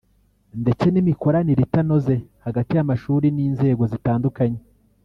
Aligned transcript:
ndetse 0.61 0.85
n’imikoranire 0.89 1.61
itanoze 1.67 2.15
hagati 2.45 2.71
y’amashuri 2.73 3.27
n’inzego 3.35 3.83
zitandukanye 3.91 4.61